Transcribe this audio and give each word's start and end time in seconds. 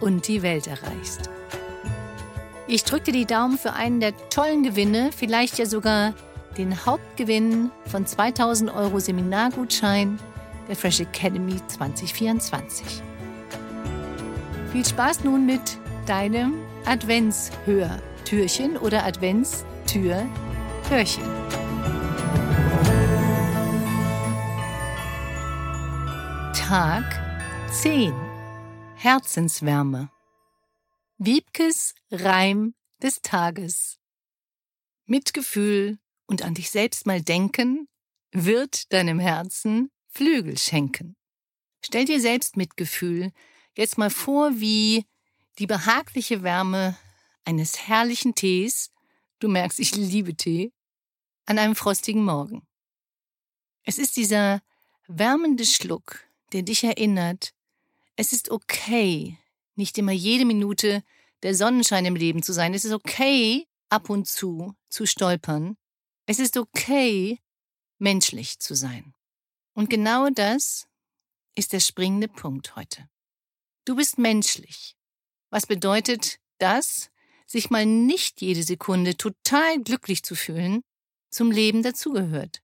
und 0.00 0.28
die 0.28 0.42
Welt 0.42 0.66
erreichst. 0.66 1.30
Ich 2.66 2.84
drücke 2.84 3.06
dir 3.06 3.12
die 3.12 3.24
Daumen 3.26 3.58
für 3.58 3.72
einen 3.72 3.98
der 3.98 4.12
tollen 4.28 4.62
Gewinne, 4.62 5.10
vielleicht 5.16 5.58
ja 5.58 5.66
sogar 5.66 6.14
den 6.56 6.86
Hauptgewinn 6.86 7.72
von 7.86 8.06
2000 8.06 8.72
Euro 8.72 9.00
Seminargutschein 9.00 10.20
der 10.68 10.76
Fresh 10.76 11.00
Academy 11.00 11.56
2024. 11.66 13.02
Viel 14.70 14.86
Spaß 14.86 15.24
nun 15.24 15.46
mit 15.46 15.78
deinem 16.06 16.54
Adventshör-Türchen 16.84 18.76
oder 18.76 19.04
Adventstür-Hörchen. 19.04 21.24
Tag 26.54 27.02
10 27.72 28.29
Herzenswärme. 29.02 30.10
Wiebkes 31.16 31.94
Reim 32.10 32.74
des 33.02 33.22
Tages. 33.22 33.98
Mitgefühl 35.06 35.98
und 36.26 36.42
an 36.42 36.52
dich 36.52 36.70
selbst 36.70 37.06
mal 37.06 37.22
denken 37.22 37.88
wird 38.30 38.92
deinem 38.92 39.18
Herzen 39.18 39.90
Flügel 40.06 40.58
schenken. 40.58 41.16
Stell 41.82 42.04
dir 42.04 42.20
selbst 42.20 42.58
Mitgefühl 42.58 43.32
jetzt 43.74 43.96
mal 43.96 44.10
vor 44.10 44.60
wie 44.60 45.06
die 45.58 45.66
behagliche 45.66 46.42
Wärme 46.42 46.94
eines 47.46 47.88
herrlichen 47.88 48.34
Tees, 48.34 48.90
du 49.38 49.48
merkst, 49.48 49.80
ich 49.80 49.96
liebe 49.96 50.34
Tee, 50.34 50.74
an 51.46 51.58
einem 51.58 51.74
frostigen 51.74 52.22
Morgen. 52.22 52.68
Es 53.82 53.96
ist 53.96 54.18
dieser 54.18 54.60
wärmende 55.08 55.64
Schluck, 55.64 56.22
der 56.52 56.60
dich 56.64 56.84
erinnert, 56.84 57.54
es 58.20 58.34
ist 58.34 58.50
okay, 58.50 59.38
nicht 59.76 59.96
immer 59.96 60.12
jede 60.12 60.44
Minute 60.44 61.02
der 61.42 61.54
Sonnenschein 61.54 62.04
im 62.04 62.16
Leben 62.16 62.42
zu 62.42 62.52
sein. 62.52 62.74
Es 62.74 62.84
ist 62.84 62.92
okay, 62.92 63.66
ab 63.88 64.10
und 64.10 64.28
zu 64.28 64.74
zu 64.90 65.06
stolpern. 65.06 65.78
Es 66.26 66.38
ist 66.38 66.58
okay, 66.58 67.40
menschlich 67.98 68.58
zu 68.58 68.74
sein. 68.74 69.14
Und 69.72 69.88
genau 69.88 70.28
das 70.28 70.86
ist 71.54 71.72
der 71.72 71.80
springende 71.80 72.28
Punkt 72.28 72.76
heute. 72.76 73.08
Du 73.86 73.96
bist 73.96 74.18
menschlich. 74.18 74.96
Was 75.48 75.64
bedeutet 75.64 76.40
das, 76.58 77.10
sich 77.46 77.70
mal 77.70 77.86
nicht 77.86 78.42
jede 78.42 78.62
Sekunde 78.62 79.16
total 79.16 79.80
glücklich 79.82 80.22
zu 80.24 80.36
fühlen, 80.36 80.82
zum 81.30 81.50
Leben 81.50 81.82
dazugehört, 81.82 82.60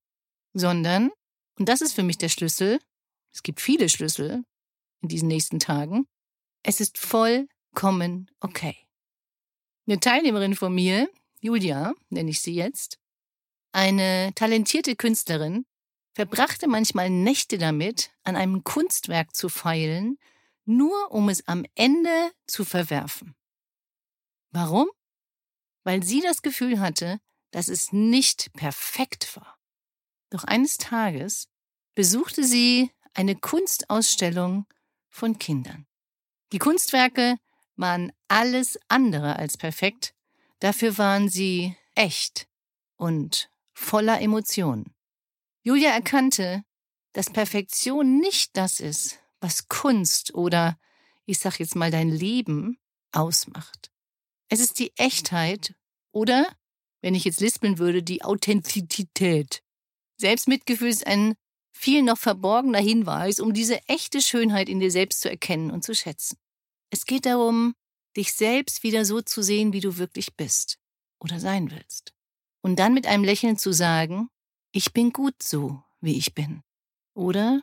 sondern, 0.52 1.12
und 1.58 1.66
das 1.66 1.80
ist 1.80 1.94
für 1.94 2.02
mich 2.02 2.18
der 2.18 2.28
Schlüssel, 2.28 2.78
es 3.32 3.42
gibt 3.42 3.62
viele 3.62 3.88
Schlüssel, 3.88 4.44
in 5.02 5.08
diesen 5.08 5.28
nächsten 5.28 5.58
Tagen. 5.58 6.06
Es 6.62 6.80
ist 6.80 6.98
vollkommen 6.98 8.30
okay. 8.40 8.76
Eine 9.86 10.00
Teilnehmerin 10.00 10.56
von 10.56 10.74
mir, 10.74 11.08
Julia, 11.40 11.94
nenne 12.08 12.30
ich 12.30 12.40
sie 12.40 12.54
jetzt, 12.54 12.98
eine 13.72 14.32
talentierte 14.34 14.96
Künstlerin, 14.96 15.66
verbrachte 16.14 16.66
manchmal 16.66 17.10
Nächte 17.10 17.58
damit, 17.58 18.10
an 18.24 18.36
einem 18.36 18.64
Kunstwerk 18.64 19.36
zu 19.36 19.48
feilen, 19.48 20.18
nur 20.64 21.12
um 21.12 21.28
es 21.28 21.46
am 21.46 21.64
Ende 21.74 22.32
zu 22.46 22.64
verwerfen. 22.64 23.36
Warum? 24.50 24.88
Weil 25.84 26.02
sie 26.02 26.20
das 26.20 26.42
Gefühl 26.42 26.80
hatte, 26.80 27.20
dass 27.50 27.68
es 27.68 27.92
nicht 27.92 28.52
perfekt 28.54 29.36
war. 29.36 29.58
Doch 30.30 30.44
eines 30.44 30.78
Tages 30.78 31.48
besuchte 31.94 32.44
sie 32.44 32.90
eine 33.14 33.36
Kunstausstellung 33.36 34.66
von 35.16 35.38
Kindern. 35.38 35.86
Die 36.52 36.58
Kunstwerke 36.58 37.36
waren 37.74 38.12
alles 38.28 38.78
andere 38.88 39.36
als 39.36 39.56
perfekt, 39.56 40.14
dafür 40.60 40.98
waren 40.98 41.28
sie 41.28 41.74
echt 41.94 42.48
und 42.96 43.50
voller 43.72 44.20
Emotionen. 44.20 44.94
Julia 45.62 45.90
erkannte, 45.90 46.62
dass 47.12 47.30
Perfektion 47.30 48.18
nicht 48.18 48.56
das 48.56 48.78
ist, 48.78 49.18
was 49.40 49.68
Kunst 49.68 50.34
oder, 50.34 50.78
ich 51.24 51.38
sag 51.38 51.58
jetzt 51.58 51.76
mal, 51.76 51.90
dein 51.90 52.10
Leben 52.10 52.78
ausmacht. 53.12 53.90
Es 54.48 54.60
ist 54.60 54.78
die 54.78 54.92
Echtheit 54.96 55.74
oder, 56.12 56.46
wenn 57.00 57.14
ich 57.14 57.24
jetzt 57.24 57.40
lispeln 57.40 57.78
würde, 57.78 58.02
die 58.02 58.22
Authentizität. 58.22 59.62
Selbstmitgefühl 60.18 60.88
ist 60.88 61.06
ein 61.06 61.34
viel 61.76 62.02
noch 62.02 62.18
verborgener 62.18 62.80
Hinweis, 62.80 63.38
um 63.38 63.52
diese 63.52 63.80
echte 63.86 64.20
Schönheit 64.20 64.68
in 64.68 64.80
dir 64.80 64.90
selbst 64.90 65.20
zu 65.20 65.30
erkennen 65.30 65.70
und 65.70 65.84
zu 65.84 65.94
schätzen. 65.94 66.38
Es 66.90 67.04
geht 67.04 67.26
darum, 67.26 67.74
dich 68.16 68.32
selbst 68.32 68.82
wieder 68.82 69.04
so 69.04 69.20
zu 69.20 69.42
sehen, 69.42 69.72
wie 69.72 69.80
du 69.80 69.98
wirklich 69.98 70.34
bist 70.36 70.78
oder 71.20 71.38
sein 71.38 71.70
willst. 71.70 72.14
Und 72.62 72.78
dann 72.78 72.94
mit 72.94 73.06
einem 73.06 73.24
Lächeln 73.24 73.58
zu 73.58 73.72
sagen, 73.72 74.28
ich 74.72 74.92
bin 74.92 75.12
gut 75.12 75.42
so, 75.42 75.82
wie 76.00 76.16
ich 76.16 76.34
bin. 76.34 76.62
Oder 77.14 77.62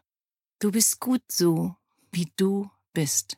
du 0.60 0.72
bist 0.72 1.00
gut 1.00 1.24
so, 1.30 1.76
wie 2.12 2.32
du 2.38 2.70
bist. 2.94 3.38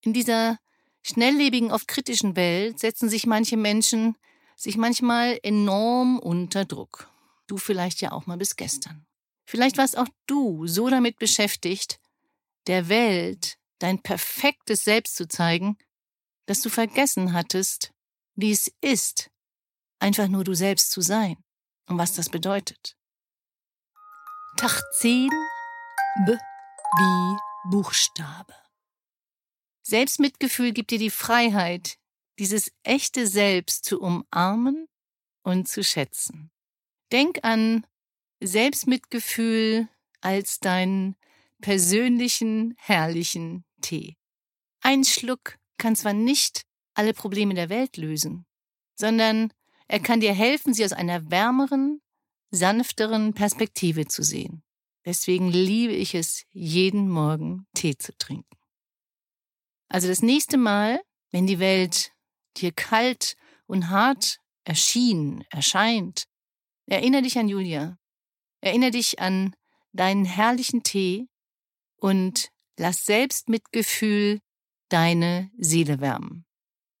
In 0.00 0.12
dieser 0.12 0.58
schnelllebigen, 1.02 1.70
oft 1.70 1.88
kritischen 1.88 2.36
Welt 2.36 2.80
setzen 2.80 3.08
sich 3.08 3.26
manche 3.26 3.56
Menschen 3.56 4.16
sich 4.56 4.76
manchmal 4.76 5.38
enorm 5.42 6.18
unter 6.18 6.64
Druck. 6.64 7.10
Du 7.46 7.56
vielleicht 7.56 8.00
ja 8.00 8.12
auch 8.12 8.26
mal 8.26 8.36
bis 8.36 8.56
gestern. 8.56 9.06
Vielleicht 9.46 9.78
warst 9.78 9.98
auch 9.98 10.08
du 10.26 10.66
so 10.66 10.88
damit 10.88 11.18
beschäftigt, 11.18 12.00
der 12.66 12.88
Welt 12.88 13.58
dein 13.78 14.02
perfektes 14.02 14.84
Selbst 14.84 15.16
zu 15.16 15.28
zeigen, 15.28 15.76
dass 16.46 16.62
du 16.62 16.70
vergessen 16.70 17.32
hattest, 17.32 17.92
wie 18.34 18.50
es 18.50 18.72
ist, 18.80 19.30
einfach 19.98 20.28
nur 20.28 20.44
du 20.44 20.54
selbst 20.54 20.90
zu 20.90 21.00
sein 21.00 21.36
und 21.86 21.98
was 21.98 22.14
das 22.14 22.30
bedeutet. 22.30 22.96
Tag 24.56 24.82
10 24.98 25.28
B 26.26 26.32
wie 26.32 27.38
Buchstabe. 27.70 28.54
Selbstmitgefühl 29.82 30.72
gibt 30.72 30.90
dir 30.90 30.98
die 30.98 31.10
Freiheit, 31.10 31.98
dieses 32.38 32.72
echte 32.82 33.26
Selbst 33.26 33.84
zu 33.84 34.00
umarmen 34.00 34.88
und 35.42 35.68
zu 35.68 35.82
schätzen. 35.82 36.50
Denk 37.12 37.40
an 37.42 37.86
Selbstmitgefühl 38.40 39.88
als 40.20 40.58
deinen 40.60 41.16
persönlichen, 41.60 42.74
herrlichen 42.78 43.64
Tee. 43.80 44.16
Ein 44.80 45.04
Schluck 45.04 45.58
kann 45.78 45.96
zwar 45.96 46.12
nicht 46.12 46.62
alle 46.94 47.14
Probleme 47.14 47.54
der 47.54 47.68
Welt 47.68 47.96
lösen, 47.96 48.46
sondern 48.94 49.52
er 49.88 50.00
kann 50.00 50.20
dir 50.20 50.32
helfen, 50.32 50.74
sie 50.74 50.84
aus 50.84 50.92
einer 50.92 51.30
wärmeren, 51.30 52.00
sanfteren 52.50 53.34
Perspektive 53.34 54.06
zu 54.06 54.22
sehen. 54.22 54.62
Deswegen 55.04 55.50
liebe 55.50 55.92
ich 55.92 56.14
es, 56.14 56.44
jeden 56.50 57.10
Morgen 57.10 57.66
Tee 57.74 57.96
zu 57.96 58.16
trinken. 58.16 58.56
Also 59.88 60.08
das 60.08 60.22
nächste 60.22 60.56
Mal, 60.56 61.00
wenn 61.30 61.46
die 61.46 61.58
Welt 61.58 62.12
dir 62.56 62.72
kalt 62.72 63.36
und 63.66 63.90
hart 63.90 64.38
erschien, 64.64 65.44
erscheint, 65.50 66.24
erinnere 66.86 67.22
dich 67.22 67.38
an 67.38 67.48
Julia. 67.48 67.98
Erinnere 68.64 68.92
dich 68.92 69.18
an 69.18 69.54
deinen 69.92 70.24
herrlichen 70.24 70.82
Tee 70.82 71.28
und 71.96 72.48
lass 72.78 73.04
Selbstmitgefühl 73.04 74.40
deine 74.88 75.50
Seele 75.58 76.00
wärmen. 76.00 76.46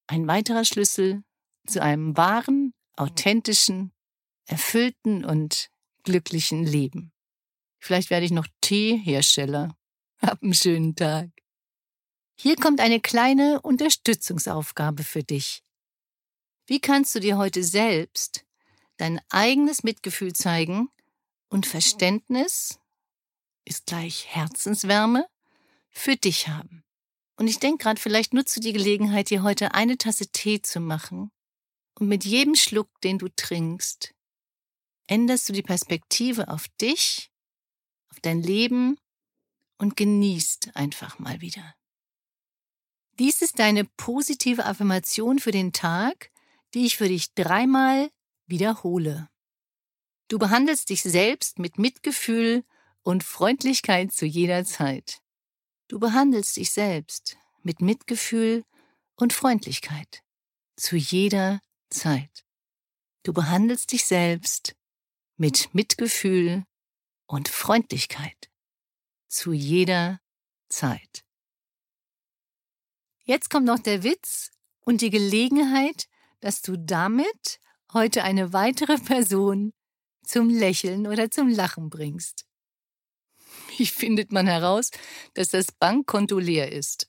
Ein 0.06 0.26
weiterer 0.26 0.66
Schlüssel 0.66 1.24
zu 1.66 1.80
einem 1.80 2.18
wahren, 2.18 2.74
authentischen 2.96 3.94
erfüllten 4.44 5.24
und 5.24 5.70
glücklichen 6.02 6.66
Leben. 6.66 7.14
Vielleicht 7.80 8.10
werde 8.10 8.26
ich 8.26 8.32
noch 8.32 8.46
Teehersteller. 8.60 9.74
Hab 10.18 10.42
einen 10.42 10.52
schönen 10.52 10.94
Tag. 10.94 11.30
Hier 12.38 12.56
kommt 12.56 12.78
eine 12.78 13.00
kleine 13.00 13.62
Unterstützungsaufgabe 13.62 15.02
für 15.02 15.22
dich. 15.22 15.62
Wie 16.66 16.80
kannst 16.80 17.14
du 17.14 17.20
dir 17.20 17.38
heute 17.38 17.64
selbst 17.64 18.44
dein 18.98 19.18
eigenes 19.30 19.82
Mitgefühl 19.82 20.34
zeigen 20.34 20.90
und 21.54 21.66
Verständnis 21.66 22.80
ist 23.64 23.86
gleich 23.86 24.26
Herzenswärme 24.26 25.24
für 25.88 26.16
dich 26.16 26.48
haben? 26.48 26.82
Und 27.36 27.46
ich 27.46 27.60
denke 27.60 27.84
gerade, 27.84 28.00
vielleicht 28.00 28.34
nutzt 28.34 28.56
du 28.56 28.60
die 28.60 28.72
Gelegenheit, 28.72 29.30
dir 29.30 29.44
heute 29.44 29.72
eine 29.72 29.96
Tasse 29.96 30.26
Tee 30.26 30.62
zu 30.62 30.80
machen. 30.80 31.30
Und 31.96 32.08
mit 32.08 32.24
jedem 32.24 32.56
Schluck, 32.56 32.88
den 33.02 33.18
du 33.18 33.28
trinkst, 33.28 34.14
änderst 35.06 35.48
du 35.48 35.52
die 35.52 35.62
Perspektive 35.62 36.48
auf 36.48 36.66
dich, 36.80 37.30
auf 38.10 38.18
dein 38.18 38.42
Leben 38.42 38.98
und 39.78 39.96
genießt 39.96 40.74
einfach 40.74 41.20
mal 41.20 41.40
wieder. 41.40 41.76
Dies 43.20 43.42
ist 43.42 43.60
deine 43.60 43.84
positive 43.96 44.64
Affirmation 44.64 45.38
für 45.38 45.52
den 45.52 45.72
Tag, 45.72 46.32
die 46.74 46.84
ich 46.84 46.96
für 46.96 47.06
dich 47.06 47.32
dreimal 47.34 48.10
wiederhole. 48.46 49.28
Du 50.28 50.38
behandelst 50.38 50.88
dich 50.88 51.02
selbst 51.02 51.58
mit 51.58 51.78
Mitgefühl 51.78 52.64
und 53.02 53.22
Freundlichkeit 53.22 54.12
zu 54.12 54.24
jeder 54.24 54.64
Zeit. 54.64 55.20
Du 55.88 55.98
behandelst 55.98 56.56
dich 56.56 56.72
selbst 56.72 57.36
mit 57.62 57.82
Mitgefühl 57.82 58.64
und 59.16 59.32
Freundlichkeit 59.32 60.22
zu 60.76 60.96
jeder 60.96 61.60
Zeit. 61.90 62.44
Du 63.22 63.32
behandelst 63.32 63.92
dich 63.92 64.06
selbst 64.06 64.74
mit 65.36 65.74
Mitgefühl 65.74 66.64
und 67.26 67.48
Freundlichkeit 67.48 68.50
zu 69.28 69.52
jeder 69.52 70.20
Zeit. 70.68 71.24
Jetzt 73.24 73.50
kommt 73.50 73.66
noch 73.66 73.78
der 73.78 74.02
Witz 74.02 74.50
und 74.80 75.00
die 75.00 75.10
Gelegenheit, 75.10 76.08
dass 76.40 76.62
du 76.62 76.76
damit 76.76 77.60
heute 77.92 78.24
eine 78.24 78.52
weitere 78.52 78.98
Person 78.98 79.72
zum 80.24 80.48
Lächeln 80.48 81.06
oder 81.06 81.30
zum 81.30 81.48
Lachen 81.48 81.90
bringst. 81.90 82.44
Wie 83.76 83.86
findet 83.86 84.32
man 84.32 84.46
heraus, 84.46 84.90
dass 85.34 85.48
das 85.48 85.66
Bankkonto 85.78 86.38
leer 86.38 86.72
ist? 86.72 87.08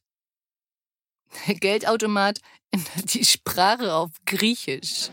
Der 1.48 1.56
Geldautomat 1.56 2.40
ändert 2.72 3.14
die 3.14 3.26
Sprache 3.26 3.94
auf 3.94 4.12
Griechisch. 4.26 5.10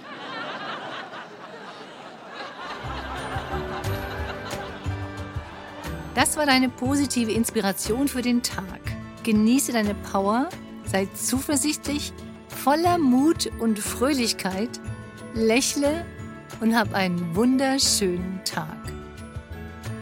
Das 6.15 6.37
war 6.37 6.45
deine 6.45 6.69
positive 6.69 7.33
Inspiration 7.33 8.07
für 8.07 8.23
den 8.23 8.43
Tag. 8.43 8.81
Genieße 9.23 9.73
deine 9.73 9.95
Power, 9.95 10.49
sei 10.85 11.07
zuversichtlich, 11.15 12.13
voller 12.49 12.99
Mut 12.99 13.51
und 13.61 13.79
Fröhlichkeit, 13.79 14.79
lächle 15.35 16.05
und 16.61 16.77
hab 16.77 16.95
einen 16.95 17.35
wunderschönen 17.35 18.41
Tag. 18.45 18.77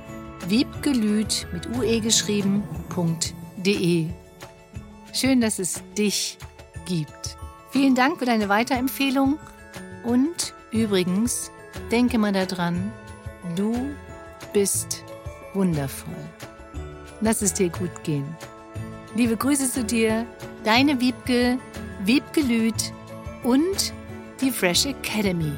wiebgelüt 0.48 1.46
mit 1.52 1.68
ue 1.76 2.00
geschrieben.de. 2.00 4.06
Schön, 5.12 5.40
dass 5.40 5.58
es 5.58 5.82
dich 5.96 6.38
gibt. 6.86 7.36
Vielen 7.70 7.94
Dank 7.94 8.18
für 8.18 8.24
deine 8.24 8.48
Weiterempfehlung 8.48 9.38
und 10.04 10.54
übrigens, 10.72 11.52
denke 11.90 12.18
mal 12.18 12.32
daran, 12.32 12.92
du 13.56 13.90
bist 14.52 15.04
wundervoll. 15.54 16.14
Lass 17.20 17.42
es 17.42 17.54
dir 17.54 17.68
gut 17.68 18.02
gehen. 18.02 18.26
Liebe 19.14 19.36
Grüße 19.36 19.70
zu 19.70 19.84
dir, 19.84 20.26
deine 20.64 21.00
Wiebke, 21.00 21.58
Wiebke 22.04 22.40
Lüth 22.40 22.92
und 23.42 23.92
die 24.40 24.50
Fresh 24.50 24.86
Academy. 24.86 25.52